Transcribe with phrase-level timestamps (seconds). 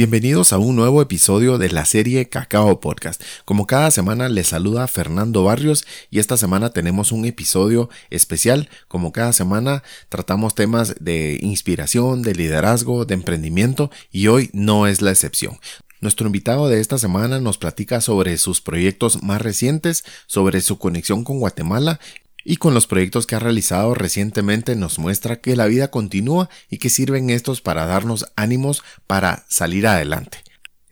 [0.00, 3.22] Bienvenidos a un nuevo episodio de la serie Cacao Podcast.
[3.44, 8.70] Como cada semana les saluda Fernando Barrios y esta semana tenemos un episodio especial.
[8.88, 15.02] Como cada semana tratamos temas de inspiración, de liderazgo, de emprendimiento y hoy no es
[15.02, 15.58] la excepción.
[16.00, 21.24] Nuestro invitado de esta semana nos platica sobre sus proyectos más recientes, sobre su conexión
[21.24, 22.00] con Guatemala
[22.44, 26.78] y con los proyectos que ha realizado recientemente nos muestra que la vida continúa y
[26.78, 30.38] que sirven estos para darnos ánimos para salir adelante.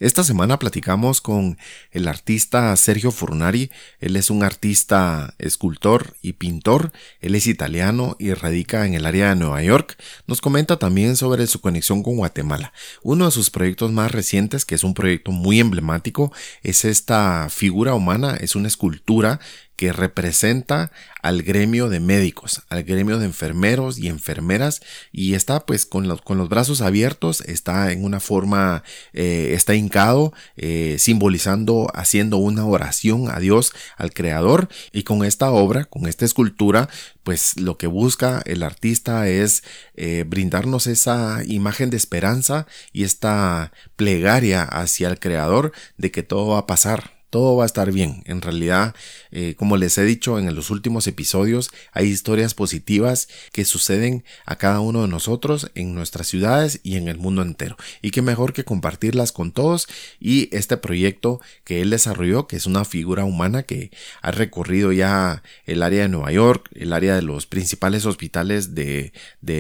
[0.01, 1.59] Esta semana platicamos con
[1.91, 3.73] el artista Sergio Furnari.
[3.98, 6.92] Él es un artista, escultor y pintor.
[7.20, 10.01] Él es italiano y radica en el área de Nueva York.
[10.28, 12.73] Nos comenta también sobre su conexión con Guatemala.
[13.03, 17.95] Uno de sus proyectos más recientes, que es un proyecto muy emblemático, es esta figura
[17.95, 19.41] humana, es una escultura
[19.79, 20.91] que representa
[21.23, 24.83] al gremio de médicos, al gremio de enfermeros y enfermeras
[25.13, 28.83] y está pues con los, con los brazos abiertos, está en una forma,
[29.13, 35.53] eh, está hincado, eh, simbolizando, haciendo una oración a Dios, al Creador y con esta
[35.53, 36.89] obra, con esta escultura,
[37.23, 39.63] pues lo que busca el artista es
[39.95, 46.48] eh, brindarnos esa imagen de esperanza y esta plegaria hacia el Creador de que todo
[46.48, 48.23] va a pasar, todo va a estar bien.
[48.27, 48.95] En realidad,
[49.31, 54.57] eh, como les he dicho en los últimos episodios, hay historias positivas que suceden a
[54.57, 57.77] cada uno de nosotros en nuestras ciudades y en el mundo entero.
[58.01, 62.67] Y qué mejor que compartirlas con todos y este proyecto que él desarrolló, que es
[62.67, 63.91] una figura humana que
[64.23, 69.13] ha recorrido ya el área de Nueva York, el área de los principales hospitales de,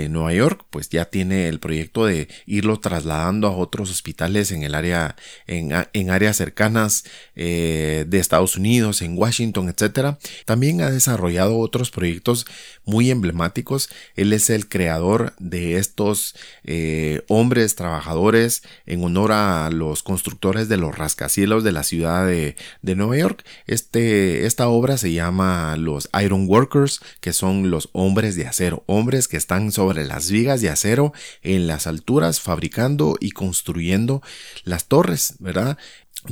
[0.08, 4.74] Nueva York, pues ya tiene el proyecto de irlo trasladando a otros hospitales en el
[4.74, 5.16] área,
[5.46, 7.04] en, en áreas cercanas.
[7.34, 10.16] Eh, eh, de Estados Unidos, en Washington, etc.
[10.44, 12.46] También ha desarrollado otros proyectos
[12.84, 13.88] muy emblemáticos.
[14.14, 20.76] Él es el creador de estos eh, hombres trabajadores en honor a los constructores de
[20.76, 23.44] los rascacielos de la ciudad de, Nueva York.
[23.66, 29.26] Este, esta obra se llama Los Iron Workers, que son los hombres de acero, hombres
[29.26, 34.22] que están sobre las vigas de acero en las alturas fabricando y construyendo
[34.64, 35.76] las torres, ¿verdad?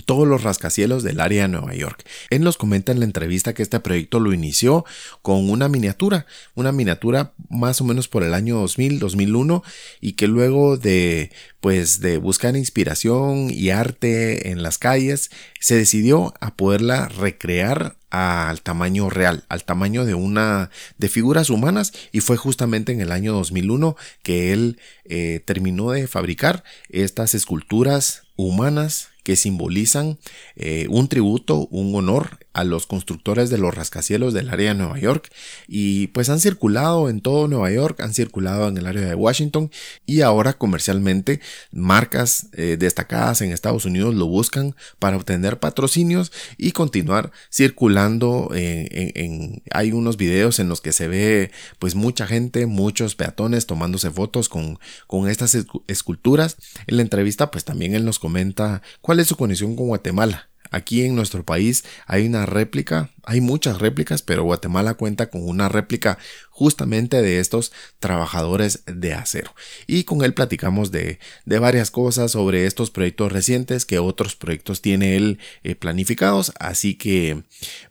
[0.04, 2.04] Todos los rascacielos del área de Nueva York.
[2.30, 4.84] Él nos comenta en la entrevista que este proyecto lo inició
[5.22, 9.62] con una miniatura, una miniatura más o menos por el año 2000, 2001
[10.00, 11.30] y que luego de
[11.60, 15.30] pues de buscar inspiración y arte en las calles
[15.60, 21.92] se decidió a poderla recrear al tamaño real, al tamaño de una de figuras humanas
[22.12, 28.22] y fue justamente en el año 2001 que él eh, terminó de fabricar estas esculturas
[28.36, 30.20] humanas que simbolizan
[30.54, 35.00] eh, un tributo, un honor a los constructores de los rascacielos del área de Nueva
[35.00, 35.32] York
[35.66, 39.72] y pues han circulado en todo Nueva York, han circulado en el área de Washington
[40.06, 41.40] y ahora comercialmente
[41.72, 49.60] marcas eh, destacadas en Estados Unidos lo buscan para obtener patrocinios y continuar circulando en,
[49.72, 51.50] hay unos videos en los que se ve
[51.80, 54.78] pues mucha gente, muchos peatones tomándose fotos con,
[55.08, 56.58] con estas esculturas.
[56.86, 61.04] En la entrevista pues también él nos comenta cuál es su conexión con Guatemala Aquí
[61.04, 66.18] en nuestro país hay una réplica, hay muchas réplicas, pero Guatemala cuenta con una réplica
[66.50, 69.54] justamente de estos trabajadores de acero.
[69.86, 75.16] Y con él platicamos de, varias cosas sobre estos proyectos recientes que otros proyectos tiene
[75.16, 76.52] él eh, planificados.
[76.58, 77.42] Así que,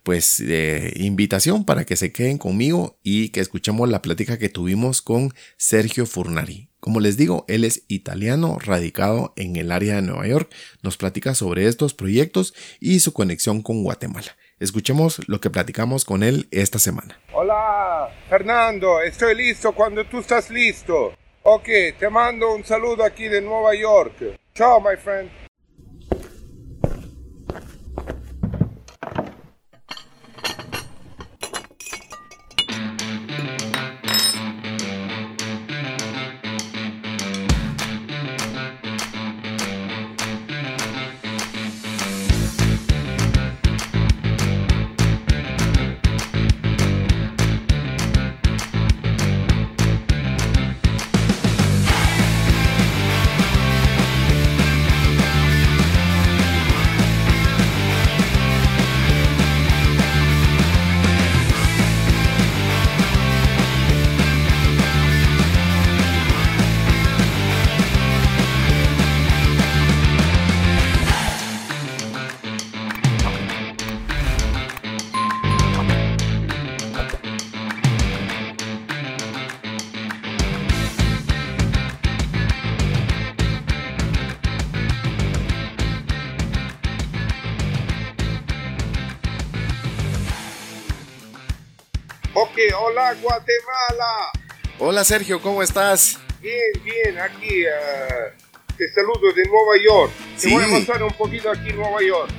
[0.02, 5.02] pues, eh, invitación para que se queden conmigo y que escuchemos la plática que tuvimos
[5.02, 6.68] con Sergio Furnari.
[6.86, 10.54] Como les digo, él es italiano, radicado en el área de Nueva York.
[10.84, 14.36] Nos platica sobre estos proyectos y su conexión con Guatemala.
[14.60, 17.18] Escuchemos lo que platicamos con él esta semana.
[17.32, 21.12] Hola, Fernando, estoy listo cuando tú estás listo.
[21.42, 24.38] Ok, te mando un saludo aquí de Nueva York.
[24.54, 25.45] Chao, my friend.
[92.96, 94.32] Hola Guatemala.
[94.78, 96.18] Hola Sergio, ¿cómo estás?
[96.40, 100.12] Bien, bien, aquí uh, te saludo de Nueva York.
[100.36, 100.48] Sí.
[100.48, 102.32] Te voy a mostrar un poquito aquí en Nueva York.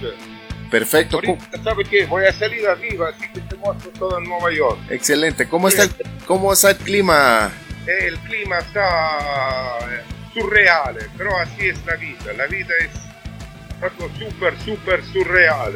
[0.71, 1.19] Perfecto.
[1.21, 2.05] ¿cómo- Ahorita, ¿sabes qué?
[2.07, 4.79] Voy a salir arriba, así que te muestro todo en Nueva York.
[4.89, 5.47] Excelente.
[5.47, 5.91] ¿Cómo está, el,
[6.25, 7.51] ¿Cómo está el clima?
[7.85, 10.01] Eh, El clima está eh,
[10.33, 12.33] surreal, pero así es la vida.
[12.35, 15.73] La vida es algo súper, súper surreal.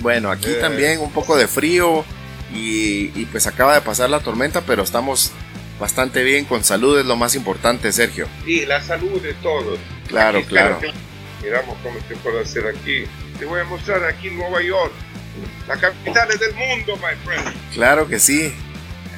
[0.00, 0.58] Bueno, aquí Eh.
[0.60, 2.04] también un poco de frío
[2.54, 5.32] y, y pues acaba de pasar la tormenta, pero estamos
[5.80, 8.28] bastante bien, con salud es lo más importante, Sergio.
[8.46, 9.78] Y la salud de todos.
[10.08, 10.78] Claro, Aquí, claro.
[11.42, 13.04] Miramos cómo se puede hacer aquí.
[13.38, 14.92] Te voy a mostrar aquí en Nueva York,
[15.66, 17.72] la capital del mundo, my friend.
[17.72, 18.54] Claro que sí.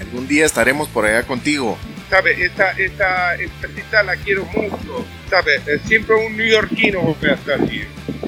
[0.00, 1.76] Algún día estaremos por allá contigo.
[2.10, 2.44] ¿Sabe?
[2.44, 5.04] Esta, esta, esta la quiero mucho.
[5.28, 5.60] ¿Sabe?
[5.86, 7.82] Siempre un neoyorquino voy a estar aquí.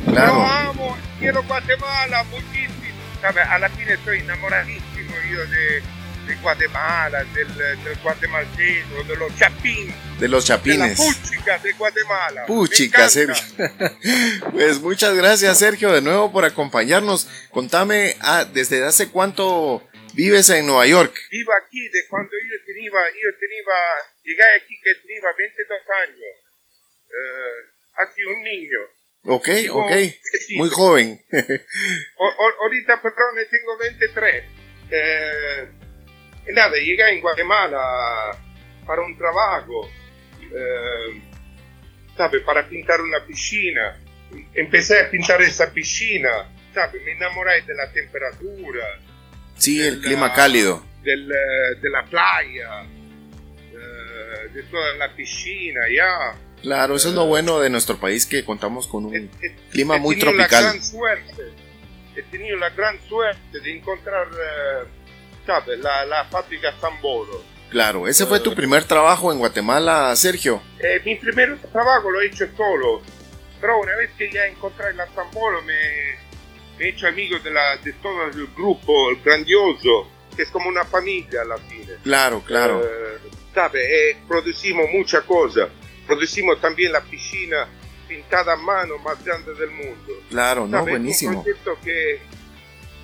[0.06, 0.42] Lo Claro.
[0.46, 2.74] amo, quiero Guatemala muchísimo.
[3.22, 3.40] ¿Sabe?
[3.42, 4.85] A la fin estoy enamoradísimo
[5.34, 5.82] de,
[6.26, 10.99] de Guatemala, del, del guatemalteco, de los chapín, De los de la chapines.
[10.99, 12.40] puchica de Guatemala.
[12.43, 13.34] Me Puchica, encanta.
[13.34, 13.93] Sergio.
[14.52, 17.28] Pues muchas gracias, Sergio, de nuevo por acompañarnos.
[17.50, 19.82] Contame, ah, ¿desde hace cuánto
[20.14, 21.14] vives en Nueva York?
[21.31, 23.62] Vivo aquí de cuando yo tenía, yo tenía,
[24.25, 26.19] llegué aquí que tenía 22 años.
[27.08, 28.78] Eh, así un niño.
[29.28, 29.93] Ok, Digo, ok.
[30.56, 31.20] Muy joven.
[32.19, 34.44] O- ahorita, perdón, tengo 23.
[34.90, 35.68] Eh,
[36.52, 37.80] nada, llegué en Guatemala
[38.86, 39.88] para un trabajo,
[40.42, 41.20] eh,
[42.16, 42.40] ¿sabe?
[42.40, 43.98] Para pintar una piscina.
[44.54, 46.30] Empecé a pintar esa piscina,
[46.74, 47.00] ¿sabe?
[47.04, 48.84] Me enamoré de la temperatura,
[49.58, 50.84] Sí, el La- clima cálido.
[51.02, 56.36] del, eh, de la playa, eh, de toda la piscina, ya.
[56.60, 60.00] Claro, eso es lo bueno de nuestro país, que contamos con un he- clima he
[60.00, 60.64] muy tenido la tropical.
[60.64, 61.42] gran suerte,
[62.16, 64.86] he tenido la gran suerte de encontrar, eh,
[65.46, 65.76] ¿sabe?
[65.76, 67.42] La, la fábrica Zambolo.
[67.70, 70.62] Claro, ese fue tu primer trabajo en Guatemala, Sergio.
[70.78, 73.02] Eh, mi primer trabajo lo he hecho solo,
[73.60, 75.74] pero una vez que ya encontré la Zambolo me,
[76.78, 80.68] me he hecho amigo de, la, de todo el grupo, el grandioso, que es como
[80.68, 81.94] una familia alla fine.
[82.02, 82.82] Claro, claro.
[82.84, 83.18] Eh,
[83.52, 85.68] sabe, eh, producimos muchas cosas.
[86.06, 87.66] Producimos también la piscina
[88.08, 90.12] pintada a mano más grande del mundo.
[90.30, 91.38] Claro, no, Es buenísimo.
[91.38, 92.20] un proyecto que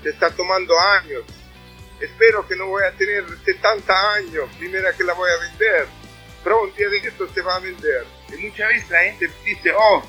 [0.03, 1.23] te está tomando años.
[2.01, 5.87] Espero que no voy a tener 70 años, primera que la voy a vender.
[6.43, 8.05] Pero un día de esto se va a vender.
[8.37, 10.03] Y muchas veces la gente dice, oh,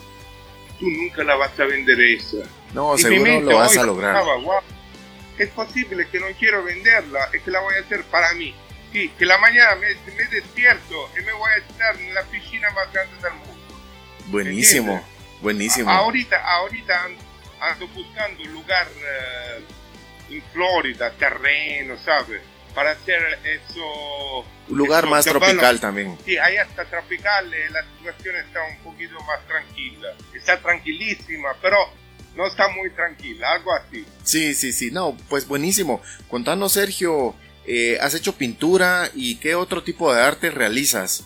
[0.79, 2.37] tú nunca la vas a vender esa.
[2.73, 4.15] No, Y seguro mente lo vas a lograr.
[4.15, 4.61] pensaba, "Guau,
[5.37, 8.55] es posible que no quiero venderla, es que la voy a hacer para mí.
[8.91, 12.69] Sí, que la mañana me, me despierto y me voy a echar en la piscina
[12.71, 13.52] más grande del mundo.
[14.27, 15.41] Buenísimo, ¿Entiendes?
[15.41, 15.89] buenísimo.
[15.89, 17.21] Ahorita, ahorita ando,
[17.59, 19.63] ando buscando un lugar eh,
[20.35, 22.41] en Florida, terreno, ¿sabes?
[22.73, 24.39] Para hacer eso.
[24.69, 26.17] Un lugar eso más tropical también.
[26.25, 30.07] Sí, ahí está tropical, eh, la situación está un poquito más tranquila.
[30.33, 31.77] Está tranquilísima, pero
[32.35, 34.05] no está muy tranquila, algo así.
[34.23, 34.89] Sí, sí, sí.
[34.89, 36.01] No, pues buenísimo.
[36.29, 37.35] Contanos, Sergio,
[37.67, 41.25] eh, ¿has hecho pintura y qué otro tipo de arte realizas?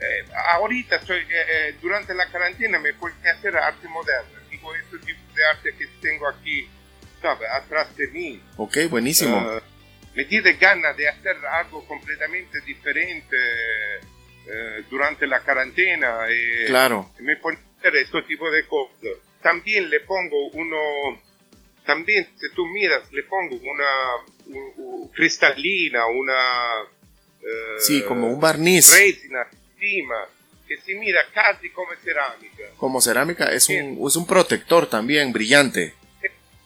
[0.00, 4.38] Eh, ahorita estoy, eh, eh, durante la cuarentena me puedo hacer arte moderno.
[4.50, 6.68] Digo, este tipo de arte que tengo aquí,
[7.22, 7.48] ¿sabes?
[7.50, 8.42] Atrás de mí.
[8.58, 9.38] Ok, buenísimo.
[9.56, 9.60] Eh,
[10.14, 13.36] me tiene ganas de hacer algo completamente diferente
[14.48, 16.26] eh, durante la cuarentena.
[16.28, 17.10] eh, claro.
[17.18, 19.18] me pone a hacer este tipo de cosas.
[19.42, 21.22] También le pongo uno,
[21.84, 24.72] también si tú miras, le pongo una u-
[25.04, 26.82] u- cristalina, una...
[27.42, 28.90] eh, Sí, como un barniz.
[28.90, 29.46] Resina
[29.86, 30.26] encima,
[30.66, 32.64] que se mira casi como cerámica.
[32.76, 35.94] Como cerámica, es un, es un protector también brillante.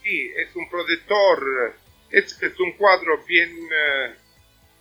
[0.02, 1.74] Sí, es un protector,
[2.10, 4.14] es, es un cuadro bien, eh,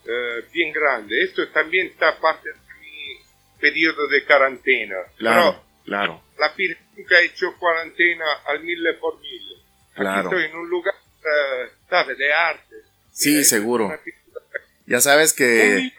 [0.05, 1.23] eh, bien grande.
[1.23, 3.19] Esto también está parte de mi
[3.59, 4.95] periodo de cuarentena.
[5.17, 9.55] Claro, claro, Pero la fine nunca he hecho cuarentena al mille por mille.
[9.91, 10.29] Aquí claro.
[10.29, 12.17] estoy en un lugar, eh, ¿sabes?
[12.17, 12.75] De arte.
[13.11, 13.93] Sí, es seguro.
[14.85, 15.91] Ya sabes que.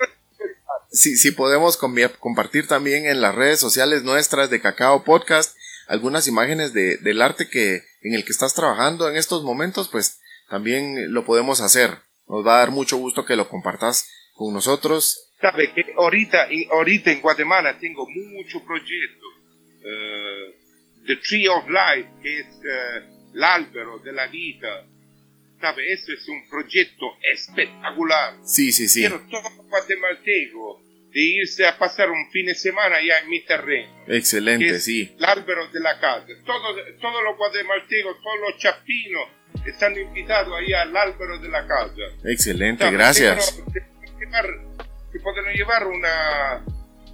[0.90, 5.56] Si, si podemos compartir también en las redes sociales nuestras de Cacao Podcast
[5.90, 10.20] algunas imágenes de, del arte que en el que estás trabajando en estos momentos, pues
[10.49, 11.99] también lo podemos hacer.
[12.28, 15.32] Nos va a dar mucho gusto que lo compartas con nosotros.
[15.40, 19.30] Sabe que ahorita, ahorita en Guatemala tengo muchos proyectos.
[19.85, 20.54] Eh,
[21.06, 24.87] The Tree of Life, que es eh, el árbol de la vida.
[25.61, 28.35] Sabe, eso es un proyecto espectacular.
[28.43, 29.00] Sí, sí, sí.
[29.00, 30.81] Quiero todo guatemalteco
[31.12, 33.93] de irse a pasar un fin de semana allá en mi terreno.
[34.07, 35.14] Excelente, sí.
[35.19, 36.26] el árbol de la casa.
[36.47, 39.23] Todos todo los guatemaltecos, todos los chapinos
[39.67, 41.95] están invitados ahí al álbero de la casa.
[42.25, 43.61] Excelente, gracias.
[45.12, 46.64] Que pueden llevar una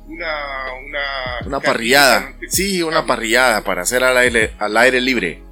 [0.07, 2.35] una una, una parrillada.
[2.49, 5.43] Sí, una parrillada para hacer al aire al aire libre.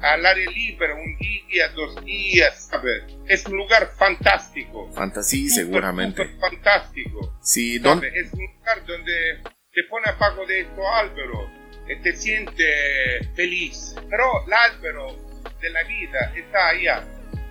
[0.00, 3.02] Al aire libre, un día, dos días, ¿sabes?
[3.26, 4.90] Es un lugar fantástico.
[4.92, 6.28] Fantasía, seguramente.
[6.38, 7.34] fantástico.
[7.42, 8.08] Sí, ¿dónde?
[8.08, 11.50] Es un lugar donde te pone a pago de estos álbero
[11.88, 13.94] y te sientes feliz.
[14.10, 15.16] Pero el álbero
[15.60, 17.04] de la vida está allá.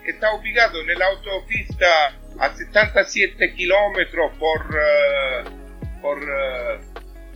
[0.05, 1.85] Está ubicado en la autopista
[2.39, 5.43] a 77 kilómetros por, eh,
[6.01, 6.79] por eh,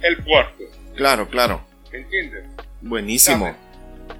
[0.01, 0.63] el puerto.
[0.95, 1.65] Claro, claro.
[1.91, 2.45] ¿Me entiendes?
[2.81, 3.55] Buenísimo.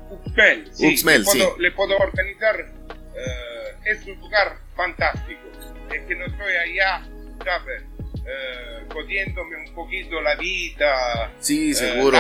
[0.10, 0.98] Uxmel, sí.
[1.08, 2.60] le, puedo, le puedo organizar.
[2.60, 5.42] Eh, es un lugar fantástico.
[5.94, 7.08] Es que no estoy allá,
[7.44, 7.84] ¿sabes?
[8.92, 11.32] jodiéndome un poquito la vida.
[11.40, 12.18] Sí, seguro.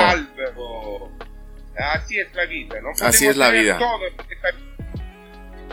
[1.77, 2.89] Así es la vida, ¿no?
[3.01, 3.79] Así es la vida.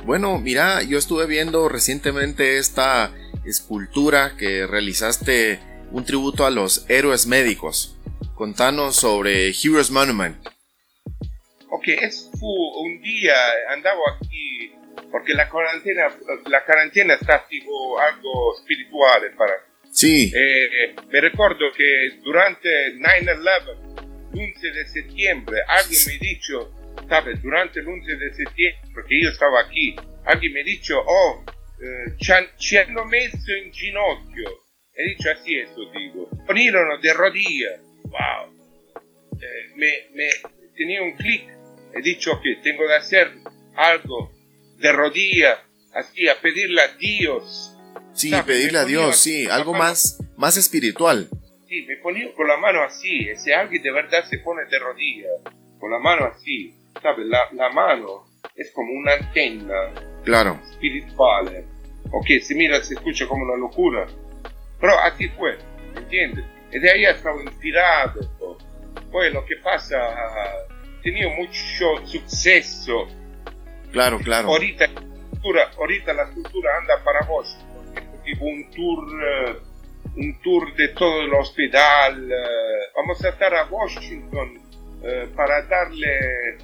[0.04, 3.10] Bueno, mira, yo estuve viendo recientemente esta
[3.44, 5.58] escultura que realizaste
[5.90, 7.96] un tributo a los héroes médicos.
[8.34, 10.36] Contanos sobre Heroes Monument.
[11.70, 13.34] Ok, es un día
[13.70, 14.72] andaba aquí
[15.10, 16.08] porque la cuarentena,
[16.46, 19.52] la cuarentena está tipo algo espiritual para
[19.96, 20.30] Sí.
[20.36, 26.70] Eh, me recuerdo que durante 9-11, 11 de septiembre, alguien me dicho,
[27.08, 27.40] ¿sabes?
[27.40, 29.96] Durante el 11 de septiembre, porque yo estaba aquí,
[30.26, 31.42] alguien me dicho, oh,
[31.80, 32.14] eh,
[32.58, 34.64] ci, hanno messo in ginocchio.
[34.92, 36.28] He dicho así eso, digo.
[36.46, 37.80] Ponieron de rodillas.
[38.04, 38.52] Wow.
[39.40, 40.28] Eh, me, me
[40.76, 41.55] tenía un clic.
[41.96, 43.32] He dicho que tengo que hacer
[43.74, 44.32] algo
[44.78, 45.58] de rodillas,
[45.94, 47.76] así, a pedirle a Dios
[48.16, 51.28] Sí, pedirle a Dios, sí, algo más, más espiritual.
[51.68, 55.32] Sí, me ponía con la mano así, ese alguien de verdad se pone de rodillas,
[55.78, 57.26] con la mano así, ¿sabes?
[57.26, 58.24] La, la mano
[58.54, 59.92] es como una antena
[60.24, 60.58] claro.
[60.70, 61.66] espiritual.
[62.10, 64.06] Ok, se mira, se escucha como una locura,
[64.80, 65.58] pero así fue,
[65.94, 66.46] ¿entiendes?
[66.72, 68.58] Y de ahí estaba inspirado.
[69.12, 69.98] Pues lo que pasa,
[71.06, 73.06] tenía mucho suceso.
[73.92, 74.48] Claro, claro.
[74.48, 74.86] Ahorita,
[75.78, 77.56] ahorita la cultura anda para vos
[78.24, 79.56] tipo un tour, eh,
[80.16, 82.28] un tour de todo el hospital.
[82.28, 82.34] Eh,
[82.96, 84.60] vamos a estar a Washington
[85.04, 86.58] eh, para darle,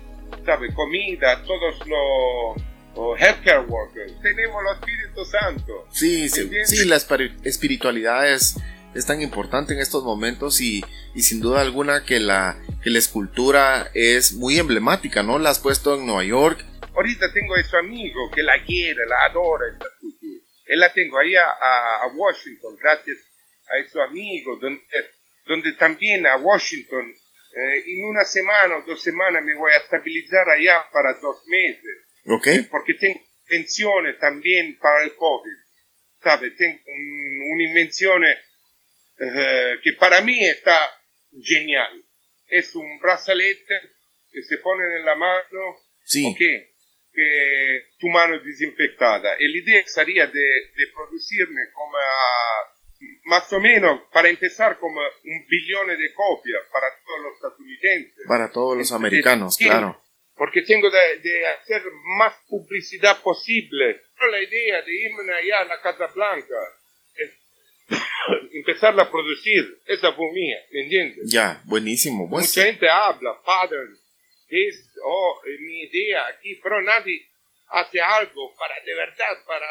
[0.44, 0.74] ¿sabe?
[0.74, 4.12] Comida a todos los healthcare workers.
[4.22, 5.86] Tenemos el Espíritu Santo.
[5.92, 6.96] Sí, sí, sí, la
[7.44, 8.56] espiritualidad es,
[8.92, 10.84] es tan importante en estos momentos y,
[11.14, 15.38] y, sin duda alguna que la, que la escultura es muy emblemática, ¿no?
[15.38, 16.64] La has puesto en Nueva York.
[16.94, 19.86] Ahorita tengo a su amigo que la quiere, la adora esta
[20.72, 23.18] él la tengo ahí a, Washington, gracias
[23.66, 24.82] a su amigo, donde,
[25.44, 27.14] donde también a Washington,
[27.54, 31.96] eh, en una semana o dos semanas me voy a estabilizar allá para dos meses.
[32.24, 32.70] Ok.
[32.70, 33.20] Porque tengo
[33.50, 35.58] invenciones también para el COVID.
[36.22, 36.52] ¿Sabe?
[36.52, 40.78] Tengo una invención eh, que para mí está
[41.42, 42.02] genial.
[42.52, 43.80] Es un brazalete
[44.30, 45.76] que se pone en la mano.
[46.04, 46.30] Sí.
[46.32, 46.72] Okay
[47.12, 49.36] que tu mano es desinfectada.
[49.38, 51.98] Y la idea sería de, de producirme como
[53.24, 58.24] más o menos, para empezar, como un billón de copias para todos los estadounidenses.
[58.28, 60.00] Para todos los americanos, claro.
[60.34, 61.82] Porque tengo de, de, hacer
[62.18, 64.02] más publicidad posible.
[64.16, 66.56] Pero la idea de irme allá a la Casa Blanca
[67.92, 69.80] es empezar a producir.
[69.86, 71.30] Esa fue mía, ¿me entiendes?
[71.30, 72.26] Ya, buenísimo.
[72.26, 73.96] Mucha gente habla, pattern,
[74.48, 77.26] es oh, mi idea aquí, pero nadie
[77.68, 79.66] hace algo para de verdad, para,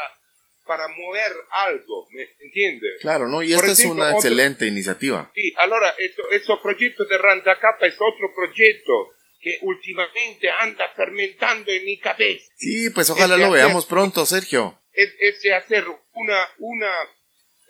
[0.65, 2.99] para mover algo, ¿me entiendes?
[3.01, 3.43] Claro, ¿no?
[3.43, 5.31] Y esta es una excelente iniciativa.
[5.35, 11.97] Sí, allora, ese proyecto de Ranzacapa es otro proyecto que últimamente anda fermentando en mi
[11.99, 12.45] cabeza.
[12.55, 14.79] Sí, pues ojalá lo veamos pronto, Sergio.
[14.93, 16.91] Es, es hacer una, una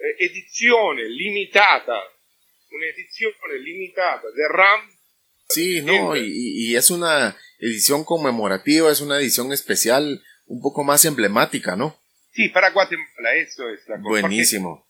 [0.04, 2.02] eh, edición limitada,
[2.72, 5.02] una edición limitada de RAM
[5.54, 11.76] Sí, no, y, es una edición conmemorativa, es una edición especial, un poco más emblemática,
[11.76, 11.98] ¿no?
[12.34, 14.10] Sí, para Guatemala, eso es la cosa.
[14.10, 14.88] Buenísimo.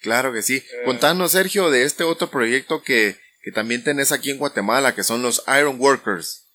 [0.00, 0.56] Claro que sí.
[0.56, 5.04] Eh, Contanos, Sergio, de este otro proyecto que, que también tenés aquí en Guatemala, que
[5.04, 6.48] son los Iron Workers.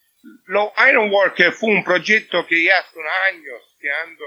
[0.46, 3.00] Los Iron Workers fue un proyecto que ya hace
[3.34, 4.24] años que ando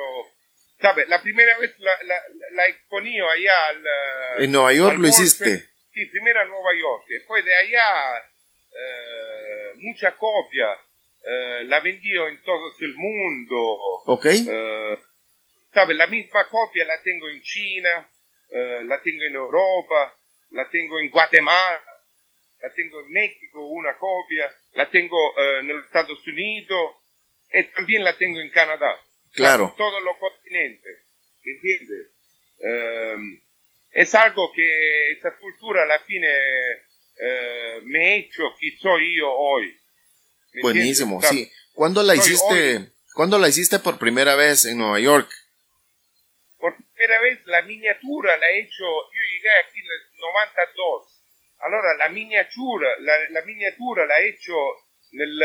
[0.79, 1.07] ¿sabes?
[1.09, 5.69] La primera vez la, la, la exponía allá al, En Nueva York lo hiciste.
[5.93, 7.05] Sí, primero en Nueva York.
[7.07, 8.17] Después de allá
[8.77, 10.67] eh, mucha copia,
[11.25, 13.57] eh, la vendió en todo el mundo.
[14.05, 14.25] Ok.
[14.25, 14.97] Eh,
[15.73, 15.97] ¿Sabes?
[15.97, 18.09] La misma copia la tengo en China,
[18.83, 20.15] la tengo en Europa,
[20.51, 21.83] la tengo en Guatemala,
[22.61, 26.91] la tengo en México una copia, la tengo en los Estados Unidos.
[27.51, 28.97] y también la tengo en Canadá.
[29.35, 29.73] Claro.
[29.77, 30.97] todos los continentes,
[31.43, 32.07] ¿entiendes?
[32.59, 33.41] Em,
[33.91, 36.27] es algo que esa cultura alla fine
[37.17, 39.77] eh, me ha hecho que soy yo hoy.
[40.61, 41.51] Buenísimo, sí.
[41.73, 42.91] ¿Cuándo la hiciste?
[43.13, 45.29] ¿Cuándo la hiciste por primera vez en Nueva York?
[46.57, 51.21] Por primera vez la miniatura la he hecho, yo llegué aquí en el 92.
[51.59, 54.53] Allora la miniatura, la, la miniatura la he hecho
[55.11, 55.43] nel,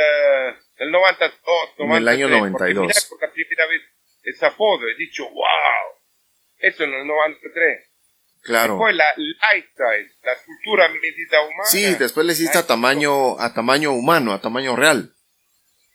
[0.81, 3.07] nel 98, 93, nell'anno 92.
[3.11, 3.83] Por la primera vez
[4.23, 6.01] esa foto e dicho, wow,
[6.57, 7.89] eso nel 93.
[8.43, 8.75] Claro.
[8.75, 11.65] Después la lifestyle, la escultura medida humana.
[11.67, 15.13] Sí, después le hiciste a tamaño, a tamaño humano, a tamaño real.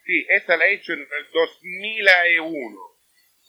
[0.05, 2.79] Sí, esa la he hecho en el 2001.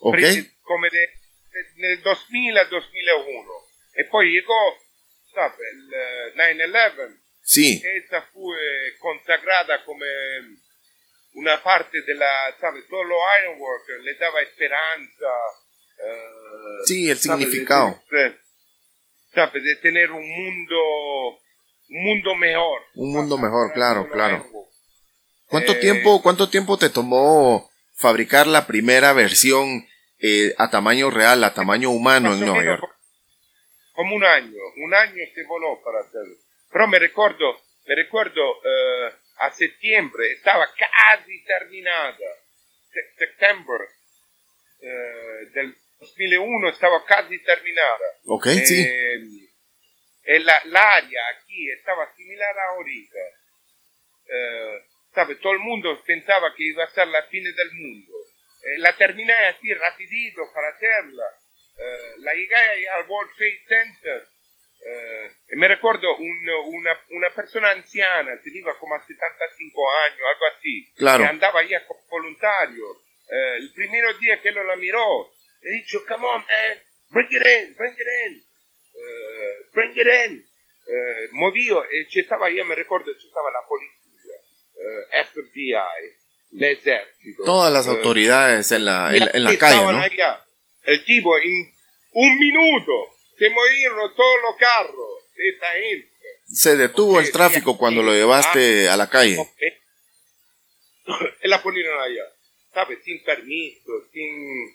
[0.00, 0.18] Ok.
[0.62, 3.52] Come de, de, del 2000 a 2001.
[3.92, 4.76] E poi llegò,
[5.34, 7.20] sabe, il 9-11.
[7.42, 7.80] Sí.
[7.84, 10.06] Esa fue consagrada come
[11.36, 12.26] una parte della,
[12.60, 15.26] sabe, solo Ironwork le daba esperanza.
[16.04, 18.02] eh, Sí, el sabe, significado.
[18.10, 18.36] De,
[19.34, 20.76] sabe, de tener un mundo,
[21.88, 22.80] un mundo mejor.
[22.94, 24.36] Un mundo mejor, claro, claro.
[24.36, 24.66] Ironwork.
[25.48, 29.86] ¿Cuánto Eh, tiempo, cuánto tiempo te tomó fabricar la primera versión
[30.18, 32.82] eh, a tamaño real, a tamaño humano en Nueva York?
[33.92, 36.34] Come un año, un año se voló para hacerlo.
[36.72, 42.16] Pero me recuerdo, me recuerdo eh, a septiembre, estaba casi terminada.
[42.92, 43.84] Se- septiembre
[44.80, 48.06] eh, del 2001 estaba casi terminada.
[48.26, 48.82] Ok, sí.
[48.86, 49.18] Eh,
[50.28, 53.18] e la- l'área aquí estaba similar a ahorita.
[54.28, 54.82] Eh,
[55.14, 55.36] ¿sabe?
[55.36, 58.12] Todo el mundo pensaba que iba a ser la fin del mundo.
[58.78, 61.24] La terminé así rapidito para hacerla.
[61.78, 64.26] Eh, la llegué al World Trade Center.
[64.88, 70.46] Eh, y me recuerdo un- una, una persona anziana, tenía como a 75 años, algo
[70.56, 71.24] así, Claro.
[71.24, 72.84] que andaba ahí como voluntario.
[73.28, 75.30] Eh, el primer día que lo la miró,
[75.62, 76.78] le dicho, come on, man,
[77.10, 78.44] bring it in, bring it in,
[78.94, 80.44] eh, bring it in.
[80.88, 84.38] Eh, movió, e ci stava, io mi ricordo, ci stava la polizia,
[84.78, 86.16] eh, FBI,
[86.52, 87.42] l'esercito.
[87.44, 90.00] Todas las eh, autoridades en la, en, en la calle, ¿no?
[90.00, 90.44] allá.
[90.84, 91.72] El tipo, en
[92.12, 96.10] un minuto, se movieron todos los carros de esta gente.
[96.46, 99.36] Se detuvo el tráfico cuando lo llevaste a la calle.
[101.44, 102.24] La ponieron allá,
[102.74, 102.98] ¿sabes?
[103.04, 104.74] Sin permiso, sin,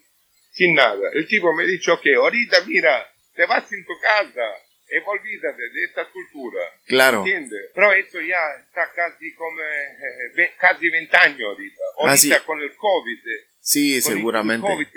[0.54, 1.10] sin nada.
[1.14, 4.42] El tipo me dijo que ahorita, mira, te vas en tu casa
[4.90, 6.62] y olvídate de esta cultura.
[6.86, 7.20] Claro.
[7.20, 7.72] ¿Entiendes?
[7.76, 11.84] Pero eso ya está casi como eh, ve- casi 20 años ahorita.
[12.06, 12.32] Ah, sí.
[12.32, 13.18] Ahorita con el COVID.
[13.18, 14.68] eh, Sí, con el seguramente.
[14.68, 14.88] COVID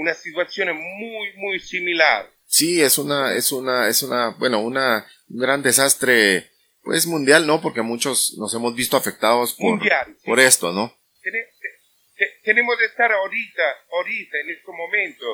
[0.00, 2.30] una, situación muy, muy similar.
[2.46, 6.50] Sí, es una, es una, es una, bueno, una, un gran desastre,
[6.82, 7.60] pues mundial, ¿no?
[7.60, 10.26] Porque muchos nos hemos visto afectados por, Mundial, sí.
[10.26, 10.96] por esto, ¿no?
[11.22, 11.78] Tene- te-
[12.24, 15.26] te- tenemos de estar ahorita, ahorita, en este momento,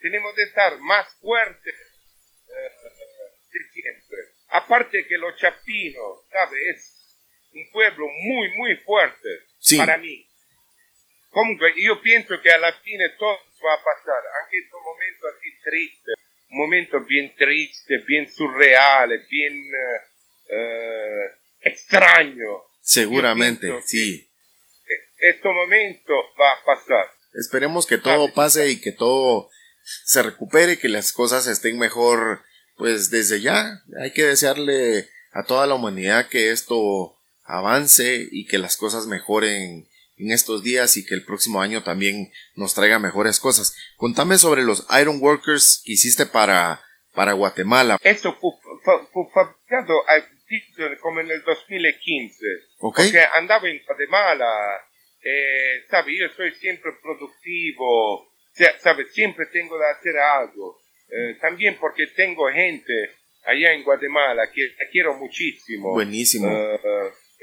[0.00, 1.74] tenemos de estar más fuertes
[2.48, 2.70] eh,
[3.52, 4.18] que siempre.
[4.48, 6.60] Aparte que los chapinos, ¿sabes?
[6.74, 6.92] Es
[7.52, 9.76] un pueblo muy, muy fuerte Sí.
[9.76, 10.26] para mí.
[11.30, 15.50] Comunque, io penso che alla fine todo va a pasar, anche in un momento así
[15.64, 16.12] triste,
[16.50, 20.00] un momento bien triste, bien surreale, bien eh,
[20.50, 21.24] eh,
[21.60, 22.62] extraño.
[22.80, 24.30] Seguramente, sí.
[25.18, 27.06] Este momento va a pasar.
[27.34, 29.50] Esperemos que todo pase y que todo
[30.04, 32.42] se recupere, que las cosas estén mejor,
[32.76, 33.82] pues desde ya.
[34.00, 39.88] Hay que desearle a toda la humanidad que esto avance y que las cosas mejoren
[40.18, 43.74] en estos días y que el próximo año también nos traiga mejores cosas.
[43.96, 46.80] Contame sobre los Iron Workers que hiciste para,
[47.14, 47.98] para Guatemala.
[48.02, 48.52] Esto fu,
[48.84, 52.36] fu- fu fabbricato al titolo come nel 2015,
[52.78, 52.96] ¿Ok?
[52.96, 54.46] porque andavo in Guatemala,
[55.20, 60.78] eh, sabe, yo soy siempre productivo, se- sabe, siempre tengo de hacer algo.
[61.08, 62.92] Eh, también porque tengo gente
[63.44, 65.92] allá en Guatemala que quiero muchísimo.
[65.92, 66.48] Buenísimo.
[66.50, 66.80] Eh,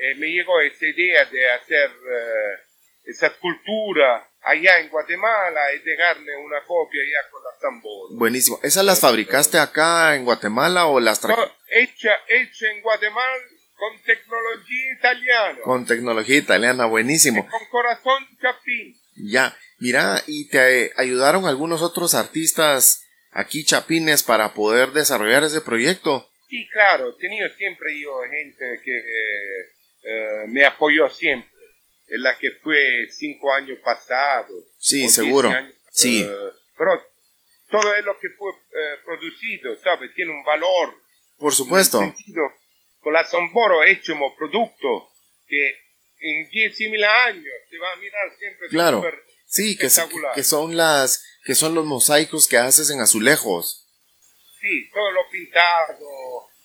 [0.04, 2.60] eh, me llegó esa idea de hacer eh,
[3.06, 8.20] esa escultura allá en Guatemala y dejarme una copia allá con la tambora.
[8.20, 8.60] Buenísimo.
[8.64, 13.38] ¿Esas las fabricaste acá en Guatemala o las No, trajiste hecha, hecha en Guatemala
[13.76, 16.86] con tecnología italiana, con tecnología italiana?
[16.86, 17.48] Buenísimo.
[17.50, 18.96] con corazón chapín.
[19.16, 26.30] Ya, mira, y te ayudaron algunos otros artistas aquí chapines para poder desarrollar ese proyecto.
[26.50, 29.73] Sí, claro, he tenido siempre yo gente que eh,
[30.04, 31.50] eh, me apoyó siempre.
[32.08, 34.64] En la que fue cinco años pasados.
[34.78, 35.50] Sí, seguro.
[35.50, 36.22] años, Sí.
[36.24, 37.02] eh, pero
[37.70, 40.14] todo es lo que fue eh, producido, ¿sabes?
[40.14, 40.94] Tiene un valor.
[41.38, 42.00] Por supuesto.
[42.02, 42.42] En el sentido,
[43.00, 45.10] con la Zamboro hechimo producto
[45.48, 45.70] che,
[46.20, 48.98] en 10.000 años se va a mirar siempre Claro.
[48.98, 49.88] súper Sí, que,
[50.36, 53.88] que son las que son los mosaicos que haces en azulejos.
[54.62, 56.00] Sí, todo lo pintado,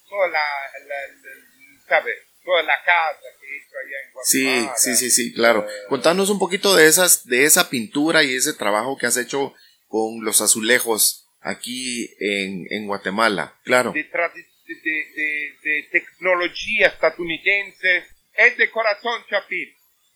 [0.09, 0.39] toda la,
[0.87, 2.13] la- la- ¿sabe?
[2.49, 4.77] Toda la casa que hizo allá en Sí, Guatemala.
[4.79, 5.67] sí, sí, sí, claro.
[5.69, 9.53] Eh, Contanos un poquito de esas, de esa pintura y ese trabajo que has hecho
[9.87, 13.55] con los azulejos aquí en, en Guatemala.
[13.65, 13.93] Claro.
[13.93, 19.69] de, de, de- tecnología estadounidense es de corazón Chapín.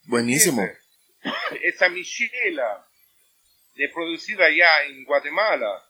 [0.05, 0.67] Buenísimo.
[1.63, 2.87] Esa miscela
[3.75, 5.83] de producir allá en Guatemala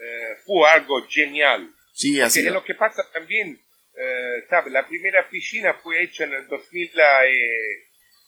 [0.00, 1.72] eh, fue algo genial.
[1.92, 2.40] Sí, así.
[2.40, 3.60] Es lo que pasa también,
[3.96, 4.70] eh, ¿sabe?
[4.70, 6.46] La primera piscina fue hecha en el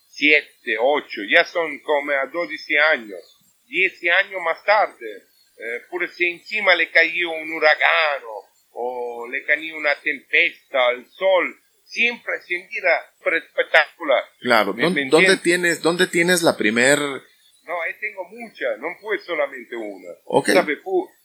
[0.09, 3.20] 2007, 8, ya son como a 12 años.
[3.68, 3.92] 10
[4.24, 5.16] años más tarde,
[5.59, 8.29] eh, pure si encima le cayó un huracano
[8.70, 13.00] o le cayó una tempesta, el sol, siempre se mira
[13.37, 14.24] espectacular.
[14.40, 14.72] Claro.
[14.74, 16.98] ¿Me- ¿Dó- me ¿Dónde, tienes, ¿Dónde tienes la primer...
[16.98, 20.11] No, ahí tengo muchas, no fue solamente una.
[20.26, 20.50] Ok.
[20.50, 20.76] ¿Sabe?
[20.76, 21.15] Fu- eh,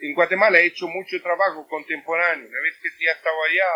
[0.00, 2.48] en Guatemala he hecho mucho trabajo contemporáneo.
[2.48, 3.70] Una vez que ya estaba allá,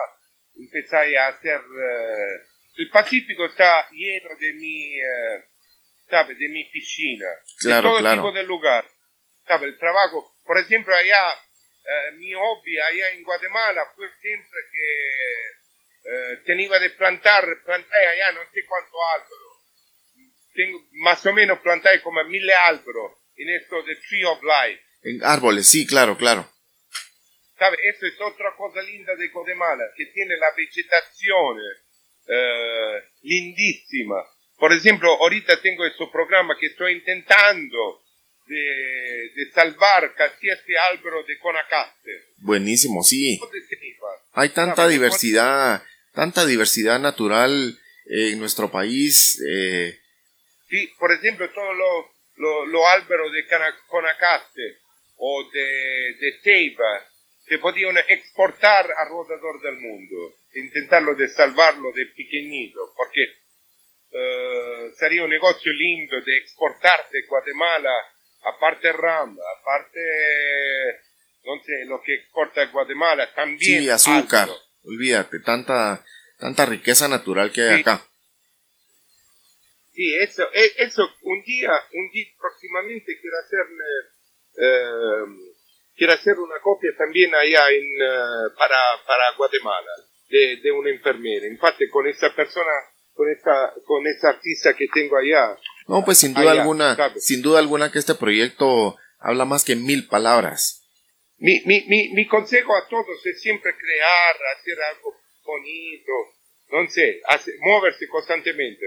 [0.56, 1.61] empecé a hacer...
[1.61, 5.44] eh, el Pacífico está lleno de mi, eh,
[6.08, 6.34] ¿sabe?
[6.34, 7.26] De mi piscina.
[7.58, 8.22] Claro, de todo claro.
[8.22, 8.84] tipo de lugar.
[9.46, 9.66] ¿Sabe?
[9.66, 10.37] El trabajo.
[10.44, 16.90] Por ejemplo, allá, eh, mi hobby allá en Guatemala fue siempre que eh, tenía de
[16.90, 19.48] plantar, planté allá no sé cuánto árbol
[20.58, 24.82] tengo más o menos planté como mil árboles en esto de Tree of Life.
[25.02, 26.50] En árboles, sí, claro, claro.
[27.58, 27.76] ¿Sabe?
[27.88, 31.58] Eso es otra cosa linda de Guatemala, que tiene la vegetación
[32.28, 34.16] eh, lindísima.
[34.58, 38.02] Por ejemplo, ahorita tengo este programa que estoy intentando
[38.46, 42.11] de, de salvar casi este árbol de Conacaste.
[42.38, 43.40] Buenísimo, sí.
[44.32, 45.82] Hay tanta diversidad,
[46.12, 49.40] tanta diversidad natural en nuestro país.
[49.48, 49.98] eh,
[50.68, 52.06] Sí, por ejemplo, todos los
[52.37, 53.46] lo, lo árboles de
[53.88, 54.78] Conacaste
[55.18, 57.04] o de, de Teiba
[57.46, 63.22] se podían exportar alrededor del mundo, intentarlo de salvarlo de pequeñito, porque
[64.11, 67.90] eh, sería un negocio lindo de exportar de Guatemala,
[68.44, 70.00] aparte RAM, aparte,
[71.44, 74.44] no sé, lo que exporta Guatemala, también sí, azúcar.
[74.44, 74.59] algo.
[74.85, 76.04] Olvídate, tanta,
[76.38, 77.81] tanta riqueza natural que hay Sí.
[77.81, 78.04] acá.
[79.92, 83.85] Sí, eso, e- eso, un día, un día próximamente quiero hacerme,
[84.61, 85.25] eh,
[85.97, 89.90] quiero hacer una copia también allá en, eh, para, para Guatemala,
[90.29, 91.47] de, de una enfermera.
[91.47, 92.73] Infatti con esa persona,
[93.14, 97.21] con esa, con esa artista que tengo allá, No, pues sin duda Allá, alguna, sabe.
[97.21, 100.83] sin duda alguna que este proyecto habla más que mil palabras.
[101.38, 106.12] mi, mi, mi, mi consejo a todos es siempre crear, hacer algo bonito,
[106.73, 107.21] no sé,
[107.61, 108.85] moverse constantemente.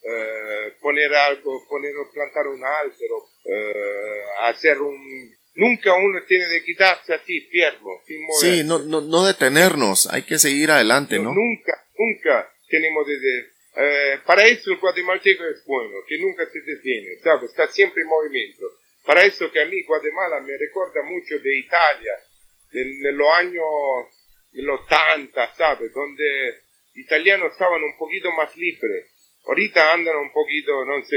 [0.00, 2.92] Eh, poner algo, poner plantar un árbol,
[3.48, 4.96] eh, hacer un...
[5.54, 8.40] Nunca uno tiene de quitarse así, firmo, sin mover.
[8.54, 11.32] Sí, no, no, no detenernos, hay que seguir adelante, ¿no?
[11.34, 13.18] Nunca, nunca tenemos de...
[13.18, 17.50] de- eh, para eso el guatemalteco es bueno, que nunca se detiene, ¿sabes?
[17.50, 18.66] Está siempre en movimiento.
[19.04, 22.12] Para eso que a mí Guatemala me recuerda mucho de Italia,
[22.72, 23.64] de, los años
[24.52, 25.92] de los 80, ¿sabes?
[25.92, 26.54] Donde
[26.94, 29.06] italianos estaban un poquito más libres.
[29.46, 31.16] Ahorita andan un poquito, no sé,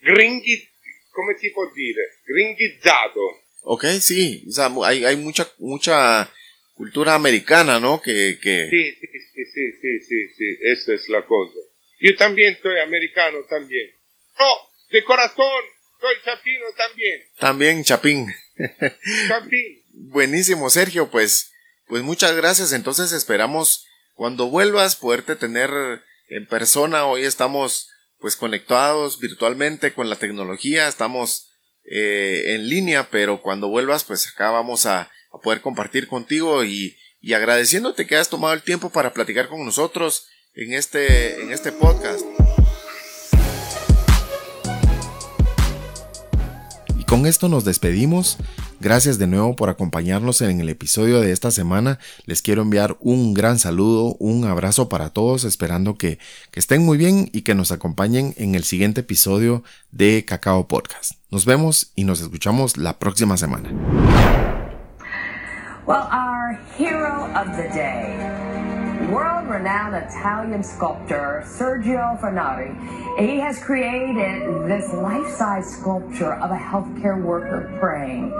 [0.00, 0.68] gringhi,
[1.16, 2.20] come si può dire?
[2.26, 3.42] Gringhizzato.
[3.62, 6.30] Ok, sí, o sea, hay, hay mucha, mucha
[6.74, 8.00] cultura americana, ¿no?
[8.02, 11.58] Que, que, Sí, sí, sí, sí, sí, sí, sí, esa es la cosa.
[11.98, 13.90] Yo también soy americano también.
[14.38, 14.44] No,
[14.90, 15.62] de corazón,
[15.98, 17.22] soy chapino también.
[17.38, 18.34] también, Chapín.
[19.28, 19.82] Chapín.
[19.94, 21.50] Buenísimo, Sergio, pues,
[21.88, 22.72] pues muchas gracias.
[22.74, 25.70] Entonces esperamos cuando vuelvas poderte tener
[26.28, 27.06] en persona.
[27.06, 31.50] Hoy estamos pues conectados virtualmente con la tecnología, estamos
[31.84, 36.96] eh, en línea, pero cuando vuelvas pues acá vamos a, a poder compartir contigo y,
[37.20, 41.72] y agradeciéndote que has tomado el tiempo para platicar con nosotros en este, en este
[41.72, 42.24] podcast.
[47.06, 48.38] Con esto nos despedimos.
[48.80, 51.98] Gracias de nuevo por acompañarnos en el episodio de esta semana.
[52.26, 56.18] Les quiero enviar un gran saludo, un abrazo para todos, esperando que,
[56.52, 61.12] estén muy bien y que nos acompañen en el siguiente episodio de Cacao Podcast.
[61.30, 63.70] Nos vemos y nos escuchamos la próxima semana.
[69.10, 72.74] World renowned Italian sculptor Sergio Fernari.
[73.18, 78.32] He has created this life size sculpture of a healthcare worker praying.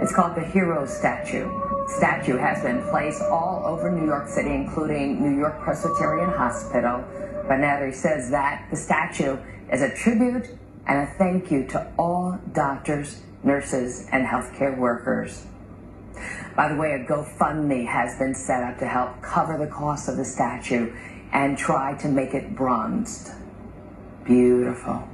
[0.00, 1.50] It's called the Hero Statue.
[1.86, 7.04] Statue has been placed all over New York City, including New York Presbyterian Hospital,
[7.50, 9.36] Baneri says that the statue
[9.72, 10.48] is a tribute
[10.86, 15.46] and a thank you to all doctors, nurses, and healthcare workers.
[16.56, 20.16] By the way, a GoFundMe has been set up to help cover the cost of
[20.16, 20.92] the statue
[21.32, 23.32] and try to make it bronzed.
[24.24, 25.09] Beautiful.